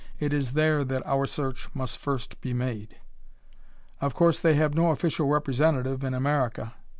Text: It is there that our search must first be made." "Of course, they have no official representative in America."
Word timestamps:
It 0.19 0.33
is 0.33 0.53
there 0.53 0.83
that 0.83 1.05
our 1.05 1.27
search 1.27 1.69
must 1.75 1.99
first 1.99 2.41
be 2.41 2.53
made." 2.55 2.95
"Of 4.01 4.15
course, 4.15 4.39
they 4.39 4.55
have 4.55 4.73
no 4.73 4.89
official 4.89 5.27
representative 5.27 6.03
in 6.03 6.15
America." 6.15 6.73